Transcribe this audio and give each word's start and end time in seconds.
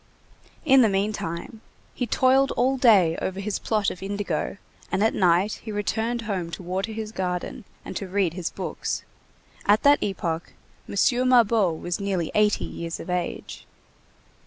In 0.65 0.81
the 0.81 0.89
meantime, 0.89 1.61
he 1.93 2.07
toiled 2.07 2.49
all 2.53 2.75
day 2.75 3.15
over 3.21 3.39
his 3.39 3.59
plot 3.59 3.91
of 3.91 4.01
indigo, 4.01 4.57
and 4.91 5.03
at 5.03 5.13
night 5.13 5.61
he 5.61 5.71
returned 5.71 6.23
home 6.23 6.49
to 6.53 6.63
water 6.63 6.91
his 6.91 7.11
garden, 7.11 7.65
and 7.85 7.95
to 7.97 8.07
read 8.07 8.33
his 8.33 8.49
books. 8.49 9.03
At 9.67 9.83
that 9.83 10.01
epoch, 10.01 10.53
M. 10.89 10.95
Mabeuf 11.29 11.79
was 11.79 11.99
nearly 11.99 12.31
eighty 12.33 12.65
years 12.65 12.99
of 12.99 13.11
age. 13.11 13.67